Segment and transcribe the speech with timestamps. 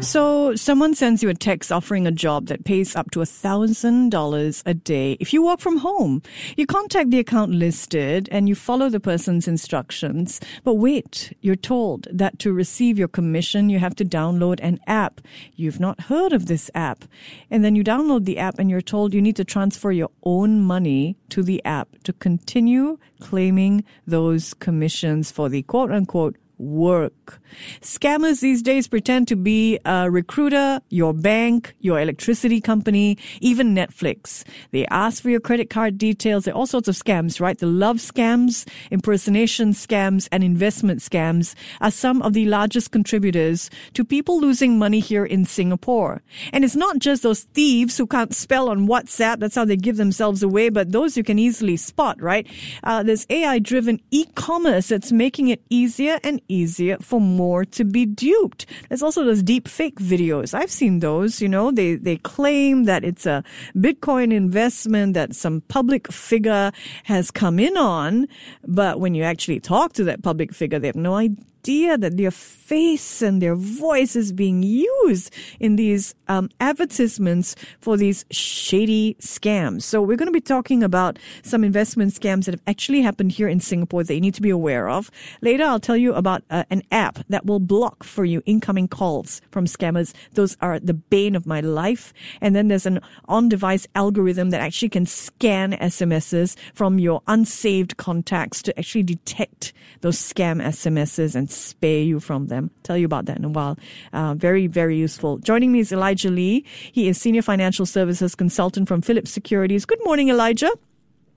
[0.00, 0.04] Mm.
[0.04, 4.74] So, someone sends you a text offering a job that pays up to $1,000 a
[4.74, 6.22] day if you work from home.
[6.56, 10.40] You contact the account listed and you follow the person's instructions.
[10.64, 15.20] But wait, you're told that to receive your commission, you have to download an app.
[15.54, 17.04] You've not heard of this app.
[17.50, 20.62] And then you download the app and you're told you need to transfer your own
[20.62, 27.40] money to the app to continue claiming those commissions for the quote unquote work.
[27.80, 34.44] Scammers these days pretend to be a recruiter, your bank, your electricity company, even Netflix.
[34.70, 36.44] They ask for your credit card details.
[36.44, 37.58] There are all sorts of scams, right?
[37.58, 44.04] The love scams, impersonation scams, and investment scams are some of the largest contributors to
[44.04, 46.22] people losing money here in Singapore.
[46.52, 49.40] And it's not just those thieves who can't spell on WhatsApp.
[49.40, 52.46] That's how they give themselves away, but those you can easily spot, right?
[52.84, 58.06] Uh, there's AI driven e-commerce that's making it easier and easier for more to be
[58.06, 58.66] duped.
[58.88, 60.54] There's also those deep fake videos.
[60.54, 63.44] I've seen those, you know, they, they claim that it's a
[63.76, 66.72] Bitcoin investment that some public figure
[67.04, 68.26] has come in on.
[68.66, 72.16] But when you actually talk to that public figure, they have no idea idea that
[72.16, 79.14] their face and their voice is being used in these um, advertisements for these shady
[79.20, 79.82] scams.
[79.82, 83.48] So we're going to be talking about some investment scams that have actually happened here
[83.48, 85.10] in Singapore that you need to be aware of.
[85.42, 89.42] Later, I'll tell you about uh, an app that will block for you incoming calls
[89.50, 90.14] from scammers.
[90.32, 92.14] Those are the bane of my life.
[92.40, 98.62] And then there's an on-device algorithm that actually can scan SMSs from your unsaved contacts
[98.62, 102.70] to actually detect those scam SMSs and spare you from them.
[102.82, 103.78] Tell you about that in a while.
[104.12, 105.38] Uh, very, very useful.
[105.38, 106.64] Joining me is Elijah Lee.
[106.92, 109.84] He is Senior Financial Services Consultant from Phillips Securities.
[109.84, 110.70] Good morning, Elijah.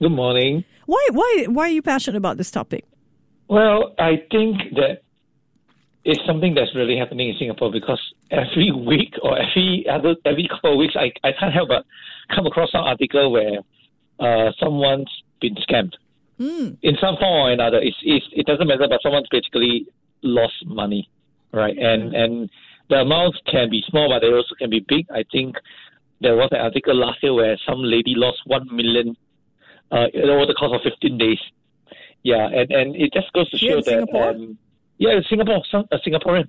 [0.00, 0.64] Good morning.
[0.86, 2.84] Why, why, why are you passionate about this topic?
[3.48, 5.02] Well, I think that
[6.04, 10.72] it's something that's really happening in Singapore because every week or every other every couple
[10.72, 11.84] of weeks, I, I can't help but
[12.34, 13.58] come across some article where
[14.20, 15.10] uh, someone's
[15.40, 15.92] been scammed
[16.38, 16.76] mm.
[16.82, 17.78] in some form or another.
[17.78, 19.86] It's, it's, it doesn't matter, but someone's basically
[20.24, 21.08] lost money,
[21.52, 21.76] right?
[21.76, 22.50] And and
[22.88, 25.06] the amounts can be small, but they also can be big.
[25.10, 25.56] I think
[26.20, 29.16] there was an article last year where some lady lost one million
[29.90, 31.38] uh, over the course of 15 days.
[32.22, 34.30] Yeah, and, and it just goes to show that Singapore?
[34.30, 34.58] Um,
[34.98, 36.48] yeah, Singapore, some, a Singaporean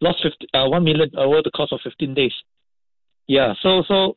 [0.00, 2.32] lost 50, uh, one million over the course of 15 days.
[3.26, 4.16] Yeah, so so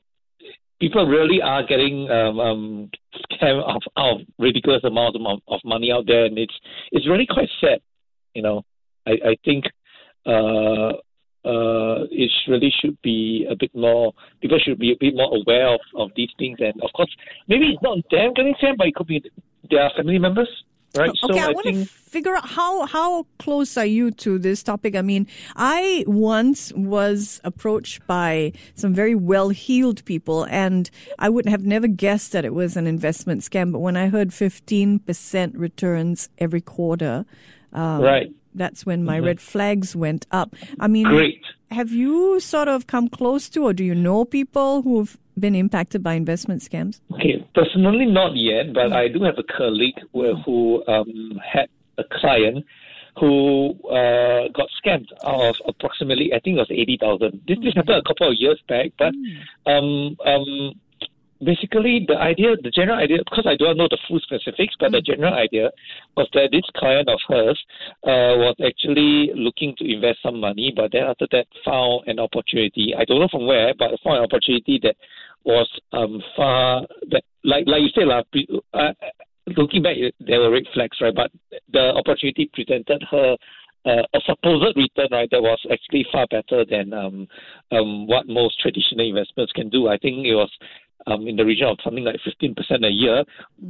[0.80, 2.90] people really are getting um, um,
[3.32, 6.54] scammed of, of ridiculous amounts of, of money out there, and it's
[6.92, 7.80] it's really quite sad.
[8.40, 8.64] You know,
[9.06, 9.66] I, I think
[10.26, 10.96] uh,
[11.44, 14.14] uh, it really should be a bit more.
[14.42, 17.14] People should be a bit more aware of, of these things, and of course,
[17.50, 19.22] maybe it's not them getting scammed, but it could be
[19.70, 20.48] their family members
[20.98, 21.10] right?
[21.10, 24.40] Okay, so I, I, want think to figure out how how close are you to
[24.40, 24.96] this topic?
[24.96, 31.66] I mean, I once was approached by some very well-heeled people, and I would have
[31.66, 33.72] never guessed that it was an investment scam.
[33.72, 37.26] But when I heard fifteen percent returns every quarter,
[37.74, 38.32] um, right.
[38.56, 39.26] That's when my Mhm.
[39.26, 40.56] red flags went up.
[40.80, 41.42] I mean, great.
[41.70, 46.02] have you sort of come close to, or do you know people who've been impacted
[46.04, 47.00] by investment scams?
[47.14, 51.70] Okay, personally not yet, but I do have a colleague who, who um, had
[52.00, 52.66] a client
[53.20, 57.42] who uh, got scammed out of approximately, I think it was eighty thousand.
[57.48, 59.14] This this happened a couple of years back, but
[59.72, 60.74] um, um,
[61.44, 65.02] basically the idea, the general idea, because I don't know the full specifics, but the
[65.02, 65.72] general idea
[66.18, 67.60] was that this client of hers
[68.04, 72.94] uh, was actually looking to invest some money, but then after that found an opportunity.
[72.98, 74.96] I don't know from where, but found an opportunity that
[75.46, 78.24] was um, far that like like you said, lah,
[78.74, 78.94] uh,
[79.56, 81.16] looking back, there were red flags, right?
[81.16, 81.32] But
[81.72, 83.38] the opportunity presented her
[83.86, 87.28] uh, a supposed return, right, that was actually far better than um,
[87.72, 89.88] um, what most traditional investments can do.
[89.88, 90.52] I think it was
[91.08, 93.24] um, in the region of something like 15% a year,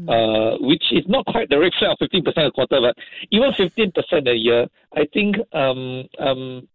[0.07, 2.95] uh, which is not quite the rate of 15% a quarter, but
[3.31, 6.67] even 15% a year, I think um, um,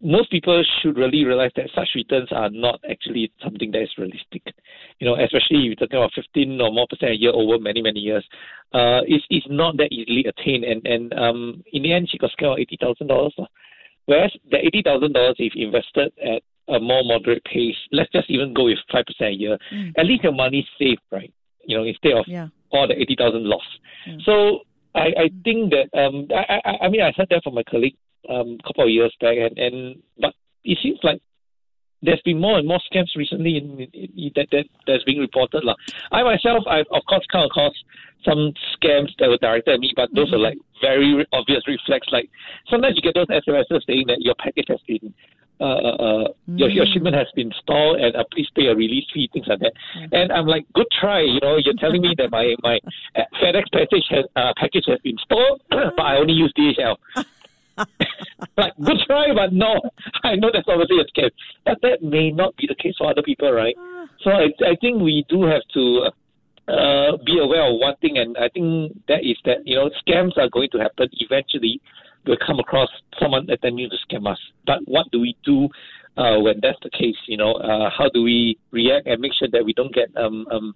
[0.00, 4.42] most people should really realize that such returns are not actually something that is realistic.
[5.00, 7.82] You know, especially if you're talking about 15 or more percent a year over many,
[7.82, 8.24] many years.
[8.72, 10.64] Uh, it's, it's not that easily attained.
[10.64, 13.46] And, and um, in the end, she got scammed $80,000.
[14.06, 18.78] Whereas the $80,000, if invested at a more moderate pace, let's just even go with
[18.92, 19.58] 5% a year,
[19.96, 21.32] at least your money's safe, right?
[21.66, 22.48] You know, instead of Yeah.
[22.70, 23.62] all the 80,000 loss.
[24.06, 24.16] Yeah.
[24.24, 24.60] So
[24.94, 27.96] I, I think that um, I, I, I mean, I heard that from my colleague
[28.28, 30.34] um, a couple of years back, and, and but
[30.64, 31.20] it seems like
[32.02, 35.64] there's been more and more scams recently in, in, in that, that that's being reported.
[35.64, 35.74] La.
[36.12, 37.72] I myself, I've of course come across
[38.24, 42.06] some scams that were directed at me, but those are like very obvious reflex.
[42.12, 42.28] Like
[42.70, 45.12] sometimes you get those SMSs saying that your package has been
[45.60, 49.28] uh, uh, your, your shipment has been stalled and uh, please pay a release fee,
[49.32, 49.72] things like that.
[50.12, 51.20] And I'm like, good try.
[51.20, 52.78] You know, you're telling me that my my
[53.16, 56.96] uh, FedEx package has uh, package has been stalled, but I only use DHL.
[58.56, 59.80] like good try, but no,
[60.24, 61.30] I know that's obviously a scam.
[61.64, 63.74] But that may not be the case for other people, right?
[64.22, 66.10] So I I think we do have to.
[66.68, 70.36] Uh, be aware of one thing, and I think that is that you know scams
[70.36, 71.80] are going to happen eventually.
[72.28, 74.38] We'll come across someone that they attempting to scam us.
[74.66, 75.68] But what do we do
[76.18, 77.16] uh, when that's the case?
[77.26, 80.46] You know, uh, how do we react and make sure that we don't get um,
[80.52, 80.74] um,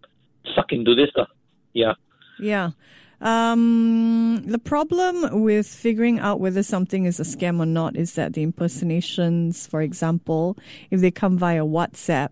[0.53, 1.11] stuck into this?
[1.15, 1.27] Uh?
[1.75, 1.93] Yeah.
[2.41, 2.71] Yeah.
[3.21, 8.33] Um, the problem with figuring out whether something is a scam or not is that
[8.33, 10.57] the impersonations, for example,
[10.91, 12.31] if they come via WhatsApp,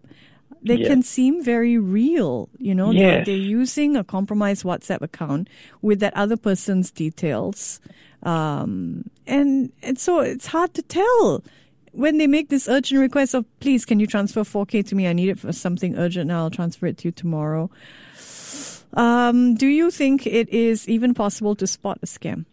[0.62, 0.88] they Yeah.
[0.88, 2.48] can seem very real.
[2.58, 5.48] You know, they're, they're using a compromised WhatsApp account
[5.80, 7.80] with that other person's details.
[8.22, 11.42] Um, and, and so it's hard to tell
[11.92, 15.08] when they make this urgent request of, please, can you transfer 4K to me?
[15.08, 16.44] I need it for something urgent now.
[16.44, 17.70] I'll transfer it to you tomorrow.
[18.94, 22.44] Um, do you think it is even possible to spot a scam?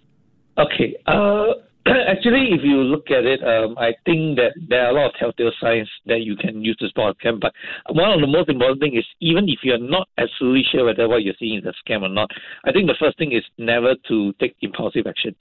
[0.57, 0.95] Okay.
[1.05, 1.53] Uh,
[2.07, 5.15] actually, if you look at it, um, I think that there are a lot of
[5.15, 7.39] telltale signs that you can use to spot a scam.
[7.39, 7.53] But
[7.89, 11.23] one of the most important thing is even if you're not absolutely sure whether what
[11.23, 12.29] you're seeing is a scam or not,
[12.65, 15.35] I think the first thing is never to take impulsive action.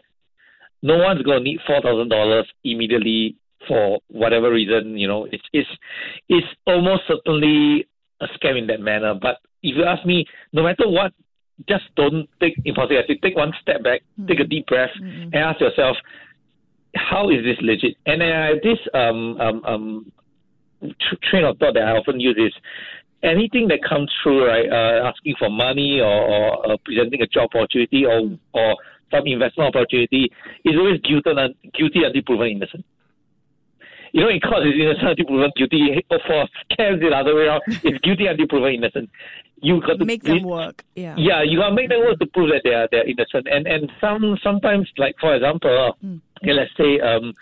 [0.82, 3.36] No one's going to need four thousand dollars immediately
[3.66, 4.96] for whatever reason.
[4.96, 5.68] You know, it's it's
[6.28, 7.86] it's almost certainly
[8.20, 9.14] a scam in that manner.
[9.14, 11.12] But if you ask me, no matter what,
[11.68, 13.18] just don't take impulsive action.
[13.22, 15.96] Take one step back, take a deep breath, and ask yourself,
[16.94, 17.96] how is this legit?
[18.06, 20.12] And uh, this um, um, um,
[21.30, 22.52] train of thought that I often use is
[23.22, 27.50] anything that comes through, right, uh, asking for money or, or uh, presenting a job
[27.54, 28.76] opportunity or or
[29.10, 30.30] some investment opportunity
[30.64, 31.30] is always guilty,
[31.74, 32.84] guilty until proven innocent.
[34.12, 36.04] You know, in court, it's innocent until proven guilty.
[36.08, 36.18] For
[36.70, 39.10] scams, the other way around, it's guilty until proven innocent.
[39.62, 40.84] You got to Make them work.
[40.94, 41.14] Yeah.
[41.16, 43.48] yeah, you gotta make them work to prove that they are they're innocent.
[43.50, 45.96] And and some sometimes, like for example,
[46.42, 47.32] okay, let's say um,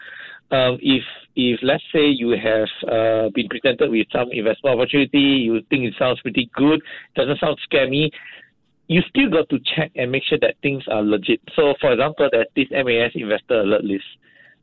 [0.53, 1.03] um, if
[1.35, 5.95] if let's say you have uh, been presented with some investment opportunity, you think it
[5.99, 6.81] sounds pretty good,
[7.17, 8.11] doesn't sound scammy,
[8.89, 11.41] you still got to check and make sure that things are legit.
[11.57, 14.05] So, for example, there's this MAS investor alert list,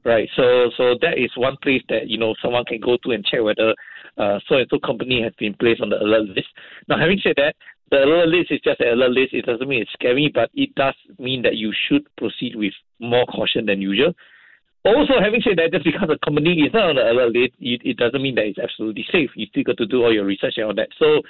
[0.05, 0.29] right?
[0.35, 3.41] So, so that is one place that you know someone can go to and check
[3.41, 3.73] whether
[4.17, 6.47] uh, so and so company has been placed on the alert list.
[6.87, 7.55] Now, having said that,
[7.89, 9.33] the alert list is just an alert list.
[9.33, 13.25] It doesn't mean it's scary, but it does mean that you should proceed with more
[13.25, 14.13] caution than usual.
[14.83, 17.81] Also, having said that, just because a company is not on the alert list, it,
[17.85, 19.29] it doesn't mean that it's absolutely safe.
[19.35, 20.89] You still got to do all your research and all that.
[20.97, 21.21] So,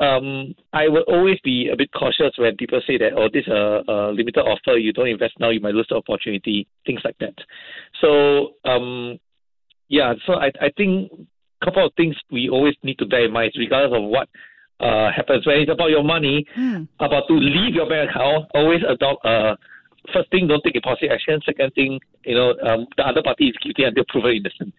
[0.00, 3.52] um, I would always be a bit cautious when people say that, oh, this is
[3.52, 7.18] a, a limited offer, you don't invest now, you might lose the opportunity, things like
[7.18, 7.34] that.
[8.00, 9.18] So, um,
[9.88, 11.10] yeah, so I, I think
[11.60, 14.28] a couple of things we always need to bear in mind, regardless of what
[14.80, 15.46] uh, happens.
[15.46, 16.46] When it's about your money,
[17.00, 19.56] about to leave your bank account, always adopt uh,
[20.12, 21.40] first thing, don't take impulsive action.
[21.44, 24.74] Second thing, you know, um, the other party is guilty until proven innocent.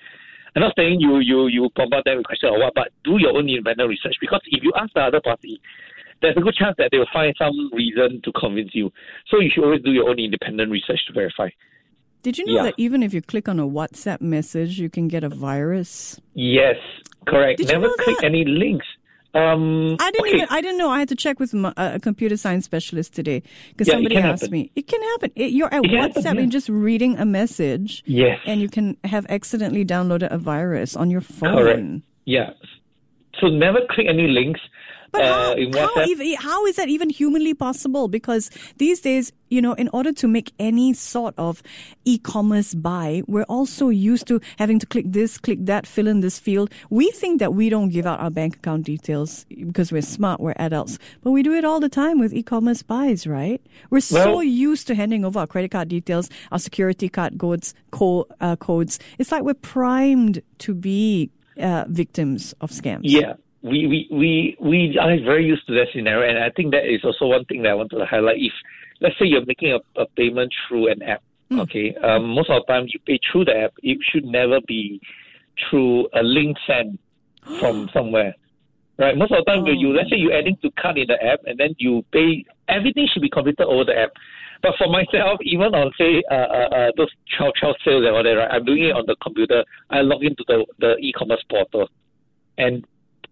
[0.55, 3.37] I'm not saying you you you bombard them with questions or what, but do your
[3.37, 5.61] own independent research because if you ask the other party,
[6.21, 8.91] there's a good chance that they will find some reason to convince you.
[9.29, 11.49] So you should always do your own independent research to verify.
[12.23, 12.63] Did you know Yeah.
[12.63, 16.19] that even if you click on a WhatsApp message, you can get a virus?
[16.33, 16.75] Yes,
[17.25, 17.59] correct.
[17.59, 18.25] Did you Never know click that?
[18.25, 18.85] any links.
[19.35, 20.35] Um, I didn't okay.
[20.37, 20.47] even.
[20.49, 20.89] I didn't know.
[20.89, 24.41] I had to check with my, a computer science specialist today because Yeah, somebody asked
[24.43, 24.51] happen.
[24.51, 24.71] me.
[24.75, 25.31] It can happen.
[25.35, 26.41] It, you're at It can happen, yeah.
[26.43, 28.39] and just reading a message, Yes.
[28.47, 31.55] and you can have accidentally downloaded a virus on your phone.
[31.55, 31.83] Correct.
[32.25, 32.51] Yeah.
[33.39, 34.61] So never click any links.
[35.11, 38.07] But uh, how, even, how is that even humanly possible?
[38.07, 41.63] Because these days, you know, in order to make any sort of
[42.05, 46.37] e-commerce buy, we're also used to having to click this, click that, fill in this
[46.39, 46.71] field.
[46.89, 50.53] We think that we don't give out our bank account details because we're smart, we're
[50.57, 53.61] adults, but we do it all the time with e-commerce buys, right?
[53.89, 57.73] We're so Well- used to handing over our credit card details, our security card codes,
[57.91, 58.99] co- uh, codes.
[59.17, 63.01] It's like we're primed to be uh, victims of scams.
[63.03, 66.85] Yeah, we, we, we, we are very used to that scenario, and I think that
[66.85, 68.37] is also one thing that I wanted to highlight.
[68.37, 68.53] If,
[69.01, 72.71] let's say, you're making a, a payment through an app, okay, um, most of the
[72.71, 75.01] time you pay through the app, it should never be
[75.69, 76.99] through a link sent
[77.59, 78.33] from somewhere.
[78.97, 79.71] Right, most of the time, Oh.
[79.71, 82.43] you let's say you're adding to card in the app, and then you pay.
[82.67, 84.11] Everything should be completed over the app.
[84.61, 88.23] But for myself, even on say uh, uh, uh, those child child sales and all
[88.23, 88.51] that, right?
[88.51, 89.63] I'm doing it on the computer.
[89.89, 91.87] I log into the the e-commerce portal
[92.57, 92.85] and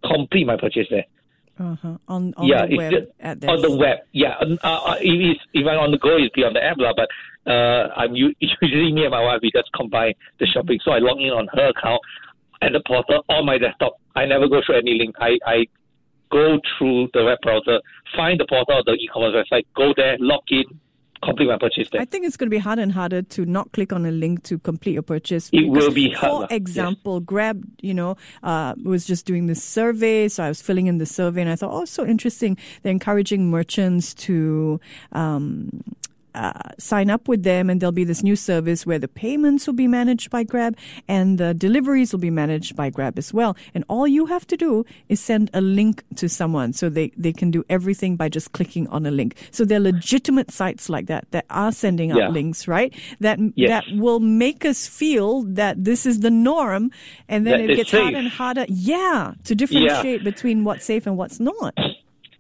[0.04, 1.06] complete my purchase there.
[1.60, 1.98] Uh-huh.
[2.08, 3.98] On, on yeah, the web just at on the web.
[4.12, 6.78] Yeah, um, uh, uh, if, if I'm on the go, it'll be on the app,
[6.78, 6.94] lah.
[6.96, 7.10] But
[7.50, 10.80] uh, I'm usually me and my wife we just combine the shopping.
[10.86, 12.02] So I log in on her account
[12.62, 13.98] at the portal on my desktop.
[14.16, 15.16] I never go through any link.
[15.20, 15.66] I, I
[16.32, 17.80] go through the web browser,
[18.16, 20.66] find the portal of the e-commerce website, go there, log in,
[21.24, 22.02] complete my purchase there.
[22.02, 24.44] I think it's going to be harder and harder to not click on a link
[24.44, 25.50] to complete your purchase.
[25.52, 30.28] It will be hard, For example, Grab, you know, uh, was just doing this survey,
[30.28, 32.58] so I was filling in the survey, and I thought, oh, so interesting.
[32.84, 34.80] They're encouraging merchants to.
[35.12, 35.84] Um,
[36.38, 39.74] uh, sign up with them, and there'll be this new service where the payments will
[39.74, 40.78] be managed by Grab
[41.08, 43.58] and the deliveries will be managed by Grab as well.
[43.74, 47.34] And all you have to do is send a link to someone so they, they
[47.34, 49.36] can do everything by just clicking on a link.
[49.52, 52.30] So there are legitimate sites like that that are sending out Yeah.
[52.30, 52.94] links, right?
[53.20, 53.70] That Yes.
[53.70, 56.92] that will make us feel that this is the norm,
[57.28, 58.66] and then That it gets harder and harder.
[58.70, 61.74] Yeah, to differentiate between what's safe and what's not.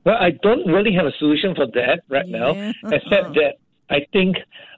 [0.05, 2.37] Well, I don't really have a solution for that right Yeah.
[2.39, 3.55] now, except that
[3.89, 4.37] I think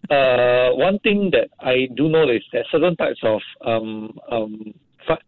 [0.09, 4.73] uh, one thing that I do know is that certain types of um, um,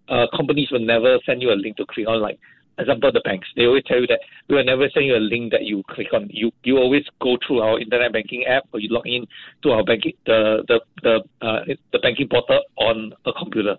[0.10, 2.22] uh, companies will never send you a link to click on.
[2.22, 2.40] Like,
[2.78, 3.48] example, the banks.
[3.56, 6.08] They always tell you that we will never send you a link that you click
[6.14, 6.28] on.
[6.32, 9.26] You you always go through our internet banking app or you log in
[9.64, 11.62] to our banking the the the uh,
[11.92, 13.78] the banking portal on a computer.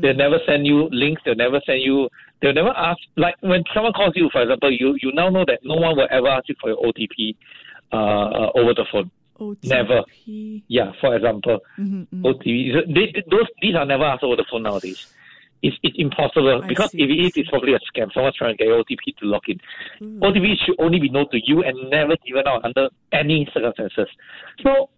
[0.00, 1.22] They'll never send you links.
[1.24, 2.08] They'll never send you.
[2.40, 2.98] They'll never ask.
[3.16, 6.08] Like when someone calls you, for example, you you now know that no one will
[6.10, 7.36] ever ask you for your OTP
[7.92, 9.10] uh, uh, over the phone.
[9.42, 9.68] OTP.
[9.68, 10.02] Never.
[10.68, 12.22] Yeah, for example, Mhm, mhm.
[12.24, 12.94] OTP.
[12.94, 15.06] They, those these are never asked over the phone nowadays.
[15.62, 18.12] It's, it's impossible I because see, if it is, it's probably a scam.
[18.12, 19.60] Someone's trying to get OTP to log in.
[20.20, 24.08] OTP should only be known to you and never given out under any circumstances.
[24.62, 24.90] So,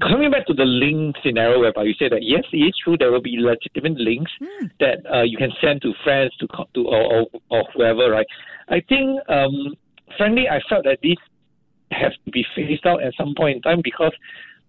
[0.00, 3.12] coming back to the link scenario whereby you say that yes, it is true there
[3.12, 4.32] will be legitimate links
[4.80, 8.26] that uh, you can send to friends to to or, or, or whoever, right?
[8.68, 9.74] I think, um,
[10.16, 11.16] frankly, I felt that this
[11.90, 14.12] has to be phased out at some point in time because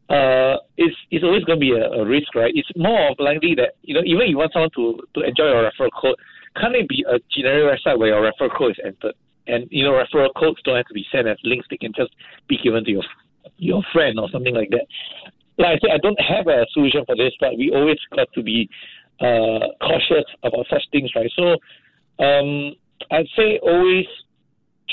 [0.09, 2.51] uh, it's it's always going to be a, a risk, right?
[2.55, 5.45] It's more of likely that you know even if you want someone to to enjoy
[5.45, 6.15] your referral code,
[6.59, 9.15] can't it be a generic website where your referral code is entered?
[9.47, 12.11] And you know referral codes don't have to be sent as links; they can just
[12.47, 13.03] be given to your
[13.57, 14.87] your friend or something like that.
[15.57, 18.41] Like I said, I don't have a solution for this, but we always got to
[18.41, 18.69] be
[19.19, 21.29] uh, cautious about such things, right?
[21.35, 21.57] So
[22.23, 22.73] um,
[23.11, 24.05] I'd say always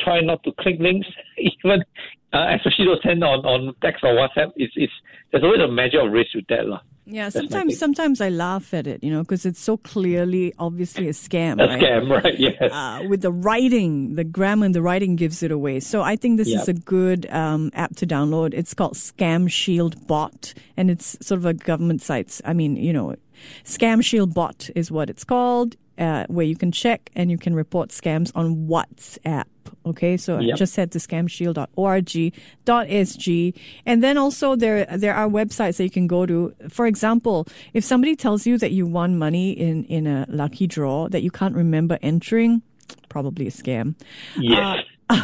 [0.02, 1.84] try not to click links, even
[2.32, 4.52] uh, especially those sent on, on text or WhatsApp.
[4.56, 4.92] It's, it's
[5.30, 6.80] there's always a measure of risk with that, lah.
[7.08, 11.12] Yeah, sometimes sometimes I laugh at it, you know, because it's so clearly, obviously a
[11.12, 11.80] scam, A right?
[11.80, 12.36] scam, right?
[12.36, 12.56] Yes.
[12.60, 15.78] Uh, with the writing, the grammar and the writing gives it away.
[15.78, 18.54] So I think this is a good um, app to download.
[18.54, 22.40] It's called Scam Shield Bot, and it's sort of a government site.
[22.44, 23.14] I mean, you know,
[23.62, 27.54] Scam Shield Bot is what it's called, uh, where you can check and you can
[27.54, 29.44] report scams on WhatsApp.
[29.84, 30.56] Okay, so I Yep.
[30.58, 33.54] just head to scamshield.org.sg,
[33.86, 36.52] and then also there there are websites that you can go to.
[36.68, 41.08] For example, if somebody tells you that you won money in in a lucky draw
[41.08, 42.62] that you can't remember entering,
[43.08, 43.94] probably a scam.
[44.38, 44.84] yes.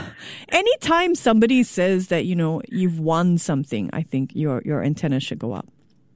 [0.50, 5.38] Anytime somebody says that you know you've won something, I think your your antenna should
[5.40, 5.66] go up.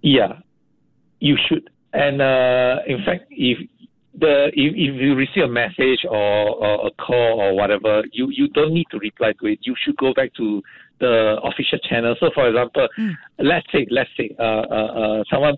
[0.03, 0.39] Yeah,
[1.21, 1.69] you should.
[1.93, 3.59] And uh, in fact, if
[4.19, 8.49] the if, if you receive a message or, or a call or whatever, you, you
[8.49, 9.59] don't need to reply to it.
[9.63, 10.63] You should go back to
[11.01, 12.15] the official channel.
[12.19, 12.89] So, for example,
[13.39, 15.55] let's say let's say uh, uh, uh, someone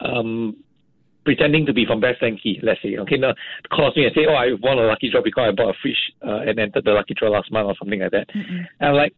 [0.00, 0.56] um,
[1.24, 3.34] pretending to be from Best Denki, let's say, okay, now
[3.70, 5.98] calls me and say, oh, I won a lucky draw because I bought a fish
[6.26, 8.26] uh, and entered the lucky draw last month or something like that.
[8.34, 9.14] And I'm like,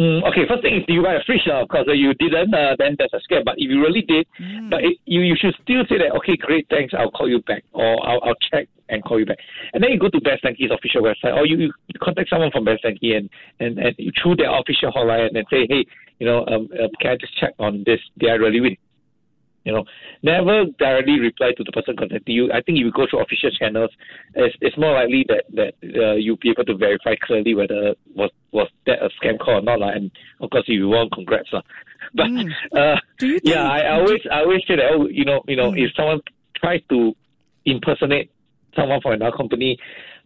[0.00, 1.44] Mm, okay, first thing is, you buy a fish?
[1.46, 3.44] Uh, of course, uh, you didn't, uh, then that's a scam.
[3.44, 4.26] But if you really did,
[4.70, 7.64] but it, you you should still say that, okay, great, thanks, I'll call you back,
[7.72, 9.36] or I'll, I'll check and call you back.
[9.74, 12.64] And then you go to Best Denki's official website, or you, you contact someone from
[12.64, 13.28] Best Denki and,
[13.60, 15.84] and, and you through their official hotline and say, hey,
[16.18, 18.00] you know, um, um, can I just check on this?
[18.18, 18.76] Did I really win?
[19.64, 19.84] You know,
[20.22, 22.50] never directly reply to the person contacting you.
[22.50, 23.90] I think if you go through official channels,
[24.34, 28.30] it's, it's more likely that that uh, you'll be able to verify clearly whether was
[28.52, 29.78] was that a scam call or not.
[29.80, 29.90] lah.
[29.90, 31.52] And of course, if you won, congrats.
[31.52, 31.60] lah.
[32.14, 32.26] But
[32.72, 33.54] uh, Do you think?
[33.54, 36.20] yeah, I, I always I always say that oh, you know, you know, if someone
[36.56, 37.12] tries to
[37.66, 38.30] impersonate
[38.74, 39.76] someone from another company,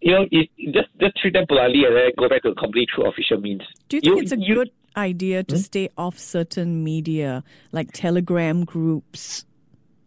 [0.00, 2.86] you know, it, just just treat them politely and then go back to the company
[2.94, 3.62] through official means.
[3.88, 7.92] Do you think You- it's a you- good idea to stay off certain media like
[7.92, 9.44] Telegram groups?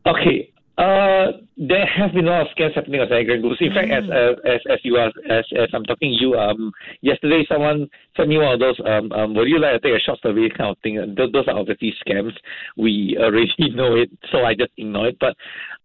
[0.06, 3.58] Okay, Uh, there have been a lot of scams happening on Telegram groups.
[3.62, 4.46] In fact, as Mm.
[4.46, 8.38] as as you are as as I'm talking to you, um, yesterday someone sent me
[8.38, 10.78] one of those um, um would you like to take a short survey kind of
[10.84, 11.00] thing.
[11.00, 12.34] And th- those are obviously scams.
[12.78, 15.18] We already know it, so I just ignore it.
[15.20, 15.36] But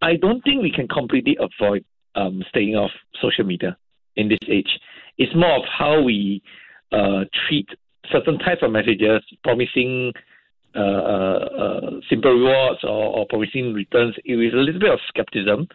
[0.03, 1.83] I don't think we can completely avoid
[2.13, 3.75] um staying off social media
[4.15, 4.79] in this age.
[5.17, 6.43] It's more of how we
[6.91, 7.67] uh treat
[8.11, 10.11] certain types of messages promising
[10.75, 14.99] uh, uh, uh, simple rewards or, or promising returns it with a little bit of
[15.07, 15.67] skepticism.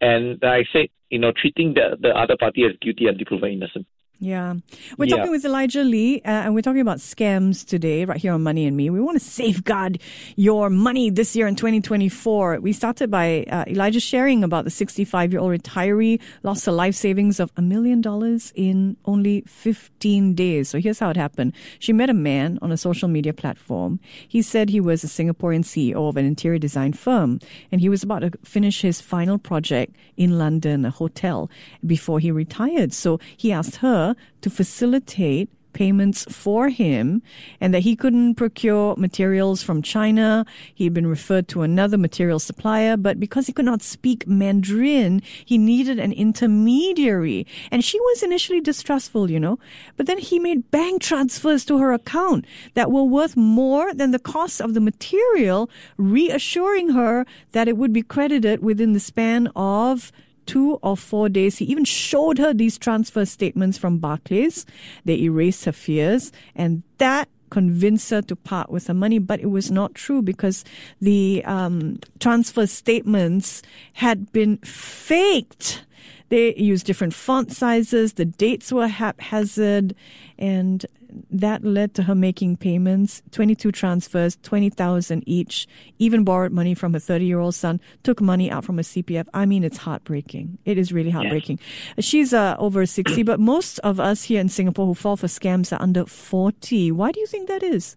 [0.00, 3.86] And I said, you know, treating the, the other party as guilty until proven innocent.
[4.22, 4.54] Yeah.
[4.98, 5.16] We're Yeah.
[5.16, 8.66] talking with Elijah Lee, uh, and we're talking about scams today, right here on Money
[8.66, 8.88] and Me.
[8.88, 9.98] We want to safeguard
[10.36, 12.60] your money this year in 2024.
[12.60, 16.94] We started by uh, Elijah sharing about the 65 year old retiree lost her life
[16.94, 20.68] savings of a million dollars in only 15 days.
[20.68, 21.52] So here's how it happened.
[21.80, 23.98] She met a man on a social media platform.
[24.28, 27.40] He said he was a Singaporean CEO of an interior design firm,
[27.72, 31.50] and he was about to finish his final project in London, a hotel,
[31.84, 32.92] before he retired.
[32.92, 37.22] So he asked her to facilitate payments for him
[37.60, 40.44] and that he couldn't procure materials from China.
[40.74, 45.58] He'd been referred to another material supplier, but because he could not speak Mandarin, he
[45.58, 47.46] needed an intermediary.
[47.70, 49.58] And she was initially distrustful, you know,
[49.96, 54.18] but then he made bank transfers to her account that were worth more than the
[54.18, 60.12] cost of the material, reassuring her that it would be credited within the span of
[60.46, 61.58] two or four days.
[61.58, 64.66] He even showed her these transfer statements from Barclays.
[65.04, 69.18] They erased her fears, and that convinced her to part with her money.
[69.18, 70.64] But it was not true because
[71.00, 73.62] the um, transfer statements
[73.94, 75.84] had been faked.
[76.30, 79.94] They used different font sizes, the dates were haphazard,
[80.38, 80.86] and
[81.30, 85.66] that led to her making payments 22 transfers, 20,000 each,
[85.98, 89.26] even borrowed money from her 30 year old son, took money out from her CPF.
[89.34, 90.58] I mean, it's heartbreaking.
[90.64, 91.58] It is really heartbreaking.
[91.98, 95.72] She's uh, over 60, but most of us here in Singapore who fall for scams
[95.72, 96.92] are under 40.
[96.92, 97.96] Why do you think that is?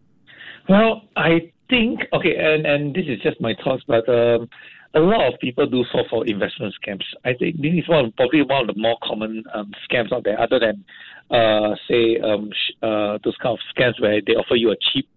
[0.68, 4.50] Well, I think okay, and and this is just my thoughts, but um,
[4.96, 7.04] a lot of people do fall for investment scams.
[7.26, 10.40] I think this is one probably one of the more common um, scams out there,
[10.40, 10.86] other than
[11.30, 15.08] uh, say um, sh- uh, those kind of scams where they offer you a cheap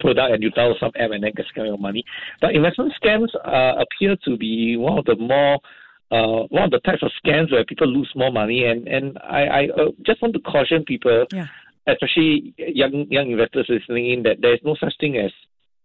[0.00, 2.04] product and you download some app and then get scam your money.
[2.40, 5.58] But investment scams uh, appear to be one of the more
[6.10, 9.42] uh, one of the types of scams where people lose more money, and and I,
[9.44, 11.46] I uh, just want to caution people Yeah.
[11.86, 15.32] especially young young investors listening in that there is no such thing as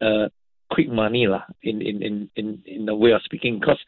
[0.01, 0.27] uh,
[0.69, 3.59] quick money lah in, in, in, in, in the way of speaking.
[3.59, 3.79] Because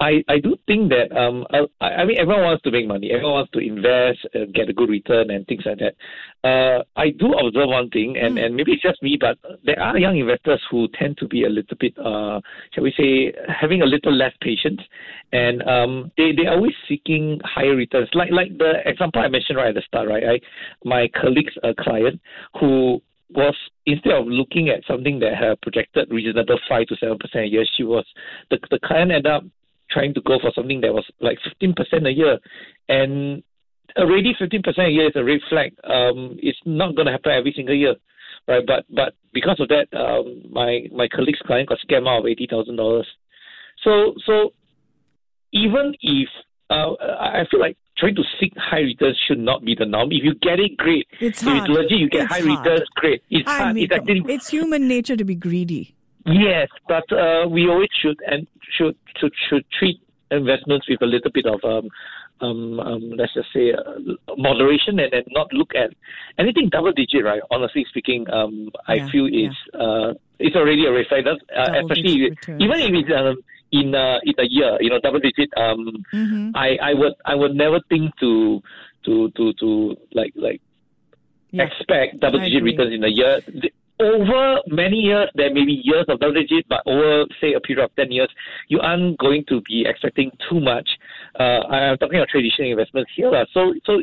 [0.00, 3.10] I, I do think that um uh, I, I mean everyone wants to make money.
[3.10, 5.94] Everyone wants to invest uh, get a good return and things like that.
[6.48, 9.98] Uh, I do observe one thing and, and maybe it's just me but there are
[9.98, 12.40] young investors who tend to be a little bit uh
[12.72, 14.80] shall we say having a little less patience.
[15.32, 18.08] And um they they are always seeking higher returns.
[18.14, 20.24] Like like the example I mentioned right at the start right?
[20.24, 20.40] I
[20.84, 22.20] my colleague's a client
[22.60, 23.56] who was
[23.86, 27.64] instead of looking at something that had projected reasonable five to seven percent a year,
[27.76, 28.04] she was
[28.50, 29.44] the the client ended up
[29.90, 32.38] trying to go for something that was like fifteen percent a year,
[32.88, 33.42] and
[33.96, 35.74] already fifteen percent a year is a red flag.
[35.84, 37.94] Um, it's not going to happen every single year,
[38.48, 38.64] right?
[38.66, 42.46] But but because of that, um, my my colleague's client got scammed out of eighty
[42.50, 43.06] thousand dollars.
[43.84, 44.52] So so
[45.52, 46.28] even if
[46.70, 50.10] uh, I I feel like trying to seek high returns should not be the norm.
[50.10, 51.06] If you get it, great.
[51.20, 52.66] It's if it's legit, you get It's high hard.
[52.66, 53.22] returns, great.
[53.30, 53.74] It's I hard.
[53.76, 55.94] mean, it's actually it's human nature to be greedy.
[56.26, 60.00] yes, but uh, we always should and should should should treat
[60.32, 61.86] investments with a little bit of um
[62.46, 65.90] um, um let's just say uh, moderation and, and not look at
[66.38, 67.22] anything double digit.
[67.24, 67.42] Right?
[67.52, 70.10] Honestly speaking, um I Yeah, feel is uh
[70.40, 71.24] it's already a red flag.
[71.28, 71.36] Uh,
[71.82, 73.36] especially if- even if it's um,
[73.72, 77.34] in uh, in a year, you know, double digit um hmm I, I would I
[77.34, 78.60] would never think to
[79.04, 80.60] to to to like like
[81.52, 81.64] Yeah.
[81.68, 83.40] expect double digit returns in a year.
[84.00, 87.84] Over many years, there may be years of double digit, but over say a period
[87.84, 88.30] of ten years,
[88.68, 90.88] you aren't going to be expecting too much.
[91.38, 93.30] Uh, I'm talking about traditional investments here.
[93.52, 94.00] So so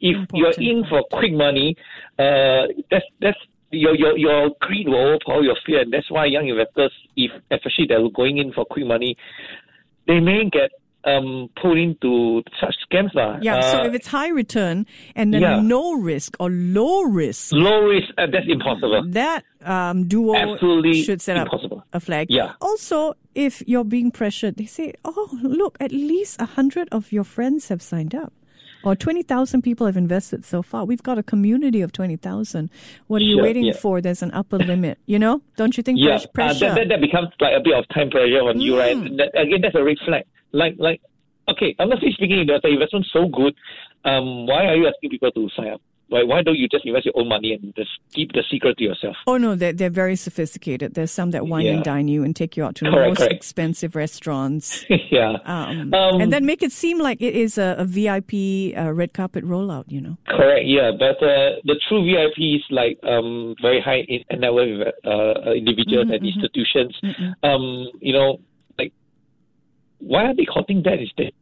[0.00, 1.76] if you're in for quick money,
[2.18, 3.38] uh, that's that's
[3.70, 7.86] your your your greed will overpower your fear, and that's why young investors, if especially
[7.88, 9.16] they're going in for quick money,
[10.06, 10.70] they may get
[11.04, 13.38] um pulled into such scams lah.
[13.40, 13.60] Yeah.
[13.60, 14.84] so Uh, if it's high return
[15.16, 15.60] and then yeah.
[15.60, 19.02] no risk or low risk, low risk, uh, that's impossible.
[19.08, 21.48] that um, duo Absolutely should set up
[21.92, 22.26] a flag.
[22.28, 22.52] Yeah.
[22.60, 27.24] Also, if you're being pressured, they say, "Oh, look, at least a hundred of your
[27.24, 28.32] friends have signed up."
[28.82, 30.84] Or 20,000 people have invested so far.
[30.84, 32.70] We've got a community of 20,000.
[33.08, 33.72] What are you Sure, waiting yeah.
[33.74, 34.00] for?
[34.00, 34.98] There's an upper limit.
[35.06, 35.42] You know?
[35.56, 38.10] Don't you think Yeah, pres- uh, that, that, that becomes like a bit of time
[38.10, 38.96] pressure on you, right?
[38.96, 39.18] Mm.
[39.18, 40.24] That, again, that's a red flag.
[40.52, 41.00] Like, like,
[41.48, 43.54] okay, honestly speaking, if the investment so good,
[44.04, 45.82] um, why are you asking people to sign up?
[46.10, 48.84] Why, why don't you just invest your own money and just keep the secret to
[48.84, 49.16] yourself?
[49.26, 50.94] Oh no, they're they're very sophisticated.
[50.94, 53.18] There's some that wine and dine you and take you out to the Correct, most
[53.18, 53.32] correct.
[53.34, 55.38] expensive restaurants, yeah.
[55.44, 59.12] um, Um, and then make it seem like it is a, a VIP uh, red
[59.14, 59.84] carpet rollout.
[59.86, 60.16] You know.
[60.26, 65.52] Correct, yeah, but uh, the true VIPs, like um, very high in net worth uh,
[65.52, 66.94] individuals Mm-hmm, and institutions,
[67.42, 68.40] um, you know,
[68.78, 68.92] like
[69.98, 71.32] why are they courting that instead?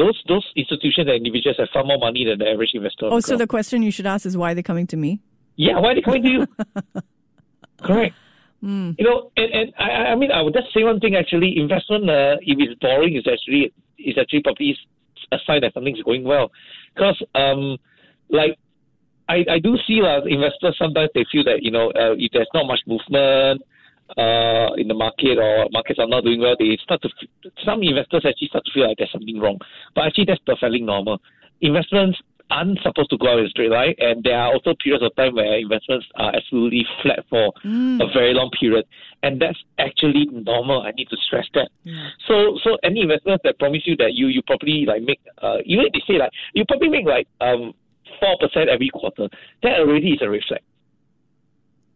[0.00, 3.08] Those those institutions and individuals have far more money than the average investor.
[3.10, 5.20] Oh, so the question you should ask is why are they coming to me?
[5.56, 6.46] Yeah, why are they coming to you?
[7.82, 8.14] Correct.
[8.62, 8.92] Hmm.
[8.98, 11.16] You know, and, and I, I mean, I would just say one thing.
[11.16, 14.74] Actually, investment, uh, if it's boring, is actually is actually probably
[15.32, 16.50] a sign that something's going well.
[16.94, 17.76] Because, um,
[18.30, 18.56] like,
[19.28, 22.48] I, I do see uh, investors sometimes they feel that you know uh, if there's
[22.54, 23.62] not much movement
[24.16, 27.08] uh, in the market or markets are not doing well, they start to
[27.64, 29.58] some investors actually start to feel like there's something wrong.
[29.94, 31.20] But actually, that's perfectly normal.
[31.60, 32.18] Investments
[32.50, 35.14] aren't supposed to go out in a straight line, and there are also periods of
[35.14, 37.52] time where investments are absolutely flat for
[38.02, 38.84] a very long period,
[39.22, 40.82] and that's actually normal.
[40.82, 41.70] I need to stress that.
[42.26, 45.86] So, so any investors that promise you that you you probably like make uh, even
[45.86, 47.72] if they say like you probably make like um
[48.18, 49.28] four percent every quarter,
[49.62, 50.60] that already is a red flag.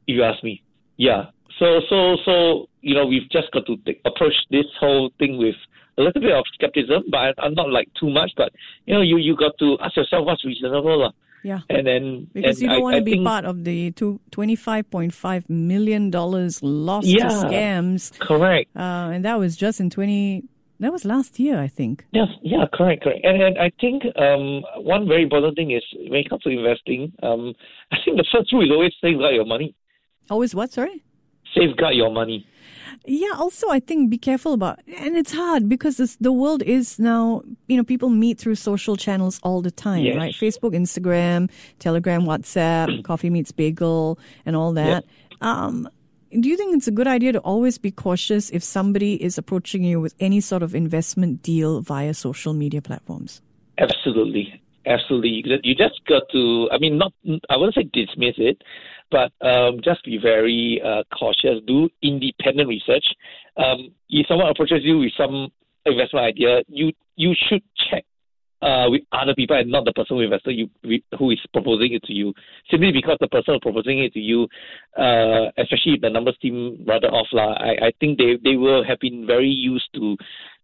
[0.06, 0.62] If you ask me,
[0.96, 1.26] yeah.
[1.58, 5.54] So, so, so you know, we've just got to take, approach this whole thing with
[5.98, 8.32] a little bit of skepticism, but I, I'm not like too much.
[8.36, 8.52] But
[8.86, 11.12] you know, you you got to ask yourself what's reasonable.
[11.44, 11.60] Yeah.
[11.68, 13.90] And then Because and you don't I- want I to be think- part of the
[13.92, 17.28] two, $25.5 million lost Yeah.
[17.28, 18.18] to scams.
[18.18, 18.70] Correct.
[18.74, 20.42] Uh, and that was just in 20,
[20.80, 22.06] that was last year, I think.
[22.12, 23.20] Yes, yeah, correct, correct.
[23.24, 27.12] And, and I think um, one very important thing is when it comes to investing,
[27.22, 27.52] um,
[27.92, 29.74] I think the first rule is always safeguard your money.
[30.30, 31.02] Always what, sorry?
[31.56, 32.46] Safeguard your money.
[33.06, 36.98] Yeah, also I think be careful about and it's hard because this, the world is
[36.98, 40.16] now, you know, people meet through social channels all the time, Yes.
[40.16, 40.34] right?
[40.34, 45.04] Facebook, Instagram, Telegram, WhatsApp, Coffee Meets Bagel and all that.
[45.40, 45.88] Um
[46.40, 49.84] do you think it's a good idea to always be cautious if somebody is approaching
[49.84, 53.40] you with any sort of investment deal via social media platforms?
[53.78, 55.44] Absolutely, absolutely.
[55.62, 56.68] You just got to.
[56.72, 57.12] I mean, not.
[57.50, 58.62] I wouldn't say dismiss it,
[59.14, 61.62] but um, just be very uh, cautious.
[61.66, 63.06] Do independent research.
[63.56, 65.52] Um, if someone approaches you with some
[65.86, 68.04] investment idea, you you should check
[68.60, 70.68] uh, with other people and not the person who invested you
[71.16, 72.34] who is proposing it to you.
[72.68, 74.48] Simply because the person proposing it to you,
[74.98, 77.54] uh, especially if the numbers seem rather off, lah.
[77.54, 80.16] I, I think they they will have been very used to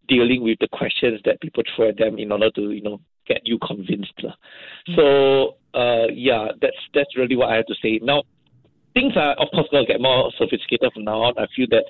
[0.09, 3.43] dealing with the questions that people throw at them in order to you know get
[3.45, 4.35] you convinced, lah.
[4.97, 8.01] So uh, yeah, that's that's really what I have to say.
[8.03, 8.25] Now
[8.95, 11.35] things are of course going to get more sophisticated from now on.
[11.39, 11.85] I feel that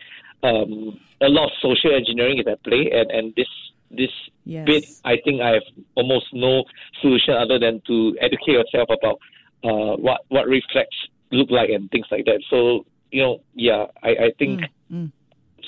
[0.47, 3.49] um, a lot of social engineering is at play, and and this
[3.91, 4.11] this
[4.45, 4.67] Yes.
[4.67, 5.63] bit I think I have
[5.95, 6.65] almost no
[7.01, 9.19] solution other than to educate yourself about
[9.63, 10.89] uh, what what reflex
[11.31, 12.43] look like and things like that.
[12.51, 14.61] So you know, yeah, I I think.
[14.93, 15.13] Mm,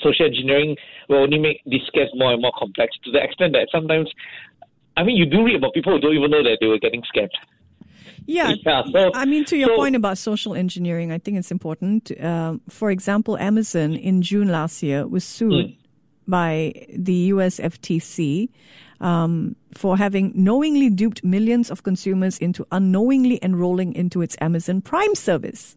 [0.01, 0.75] Social engineering
[1.07, 4.11] will only make these scams more and more complex to the extent that sometimes,
[4.97, 7.03] I mean, you do read about people who don't even know that they were getting
[7.03, 7.29] scammed.
[8.25, 8.53] Yeah.
[8.65, 12.11] Yeah, so- I mean, to your so- point about social engineering, I think it's important.
[12.23, 15.71] Um, for example, Amazon in June last year was sued Hmm.
[16.27, 18.49] by the US FTC
[19.01, 25.15] um, for having knowingly duped millions of consumers into unknowingly enrolling into its Amazon Prime
[25.15, 25.75] service.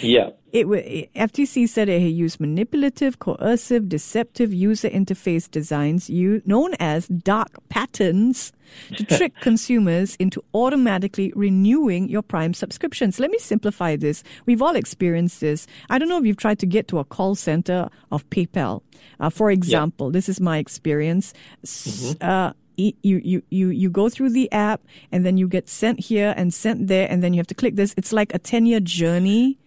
[0.00, 0.30] Yeah.
[0.52, 6.74] It, wa- FTC said it had used manipulative, coercive, deceptive user interface designs u- known
[6.80, 8.52] as dark patterns
[8.96, 13.20] to trick consumers into automatically renewing your Prime subscriptions.
[13.20, 14.22] Let me simplify this.
[14.46, 15.66] We've all experienced this.
[15.90, 18.82] I don't know if you've tried to get to a call center of PayPal.
[19.20, 21.34] Uh, for example, this is my experience.
[21.62, 25.98] S- Uh, you, you, you, you go through the app and then you get sent
[25.98, 27.92] here and sent there and then you have to click this.
[27.96, 29.58] It's like a 10 year journey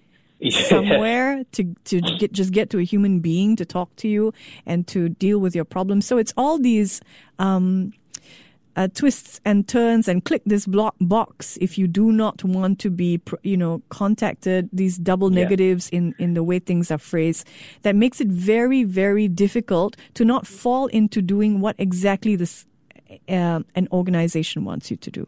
[0.50, 4.34] somewhere to to get just get to a human being to talk to you
[4.66, 6.06] and to deal with your problems.
[6.08, 7.02] So it's all these
[7.40, 7.94] um,
[8.76, 12.90] uh, twists and turns and click this block box if you do not want to
[12.90, 14.70] be you know contacted.
[14.74, 15.44] These double Yeah.
[15.44, 17.46] negatives in in the way things are phrased
[17.84, 22.66] that makes it very very difficult to not fall into doing what exactly this
[23.28, 25.28] uh, an organization wants you to do.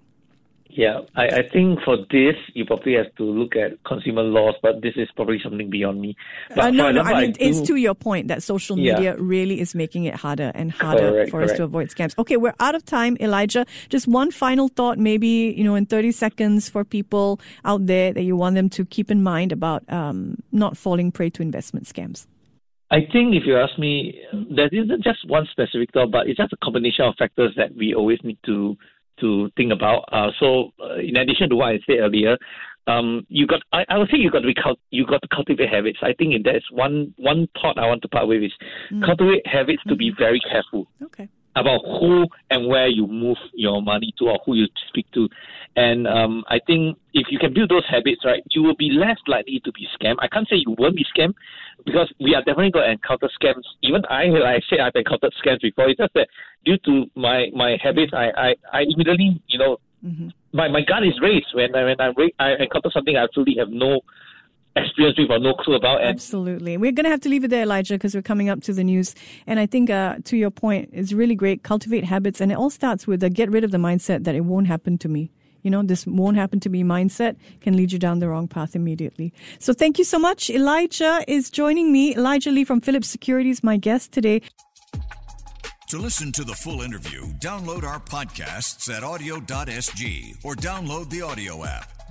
[0.76, 4.82] Yeah, I, I think for this, you probably have to look at consumer laws, but
[4.82, 6.16] this is probably something beyond me.
[6.50, 8.96] But Uh, no, no, I mean, do- it's to your point that social Yeah.
[8.96, 12.18] media really is making it harder and harder Correct, for us to avoid scams.
[12.18, 13.66] Okay, we're out of time, Elijah.
[13.90, 18.24] Just one final thought, maybe, you know, in 30 seconds for people out there that
[18.24, 22.26] you want them to keep in mind about um, not falling prey to investment scams.
[22.90, 24.20] I think if you ask me,
[24.56, 27.94] there isn't just one specific thought, but it's just a combination of factors that we
[27.96, 28.78] always need to
[29.20, 30.06] to think about.
[30.12, 32.38] Uh, so, uh, in addition to what I said earlier,
[32.88, 34.56] um, you got I, I would say you got to be
[34.92, 36.00] you got to cultivate habits.
[36.02, 38.52] I think that's one one thought I want to part with is
[39.06, 41.30] cultivate habits to be very careful Okay.
[41.56, 45.30] About who and where you move your money to or who you speak to.
[45.76, 49.18] And um, I think if you can build those habits, right, you will be less
[49.28, 50.16] likely to be scammed.
[50.20, 51.34] I can't say you won't be scammed
[51.86, 53.64] because we are definitely going to encounter scams.
[53.82, 55.90] Even I, like I said, I've encountered scams before.
[55.90, 56.28] It's just that
[56.66, 59.78] due to my, my habits, I, I, I immediately, you know,
[60.52, 63.56] my, my gun is raised when I, when I, ra- I encounter something I absolutely
[63.60, 64.02] have no
[64.76, 66.02] experience with or no clue about.
[66.02, 66.78] And Absolutely.
[66.78, 68.84] We're going to have to leave it there, Elijah, because we're coming up to the
[68.84, 69.16] news.
[69.46, 71.64] And I think, uh, to your point, it's really great.
[71.64, 72.42] Cultivate habits.
[72.42, 74.98] And it all starts with a get rid of the mindset that it won't happen
[75.00, 75.32] to me.
[75.62, 78.76] You know, this won't happen to me mindset can lead you down the wrong path
[78.76, 79.34] immediately.
[79.60, 80.50] So thank you so much.
[80.50, 82.16] Elijah is joining me.
[82.16, 84.42] Elijah Lee from Philips Securities, my guest today.
[85.88, 91.66] To listen to the full interview, download our podcasts at audio.sg or download the AWEDIO
[91.66, 92.03] app.